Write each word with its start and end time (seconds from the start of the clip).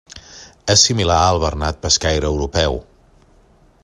És 0.73 0.85
similar 0.87 1.17
al 1.25 1.41
bernat 1.45 1.79
pescaire 1.85 2.31
europeu. 2.33 2.81